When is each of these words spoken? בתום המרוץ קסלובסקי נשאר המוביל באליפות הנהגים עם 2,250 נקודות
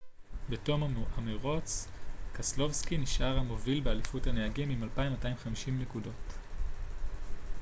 בתום 0.49 1.05
המרוץ 1.17 1.87
קסלובסקי 2.33 2.97
נשאר 2.97 3.37
המוביל 3.39 3.79
באליפות 3.81 4.27
הנהגים 4.27 4.69
עם 4.69 4.83
2,250 4.83 5.81
נקודות 5.81 6.33